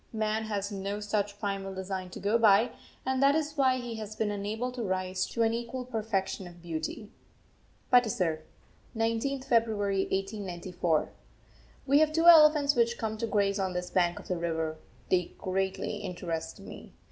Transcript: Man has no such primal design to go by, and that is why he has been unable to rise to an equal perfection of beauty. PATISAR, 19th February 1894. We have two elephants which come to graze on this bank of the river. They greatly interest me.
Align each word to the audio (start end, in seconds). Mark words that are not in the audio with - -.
Man 0.13 0.45
has 0.45 0.71
no 0.71 0.99
such 0.99 1.37
primal 1.39 1.75
design 1.75 2.09
to 2.09 2.19
go 2.19 2.39
by, 2.39 2.71
and 3.05 3.21
that 3.21 3.35
is 3.35 3.55
why 3.55 3.77
he 3.77 3.97
has 3.97 4.15
been 4.15 4.31
unable 4.31 4.71
to 4.71 4.81
rise 4.81 5.27
to 5.27 5.43
an 5.43 5.53
equal 5.53 5.85
perfection 5.85 6.47
of 6.47 6.59
beauty. 6.63 7.11
PATISAR, 7.91 8.41
19th 8.97 9.45
February 9.45 9.99
1894. 10.11 11.11
We 11.85 11.99
have 11.99 12.11
two 12.11 12.25
elephants 12.25 12.73
which 12.75 12.97
come 12.97 13.15
to 13.19 13.27
graze 13.27 13.59
on 13.59 13.73
this 13.73 13.91
bank 13.91 14.17
of 14.17 14.27
the 14.27 14.37
river. 14.39 14.79
They 15.09 15.35
greatly 15.37 15.97
interest 15.97 16.59
me. 16.59 16.93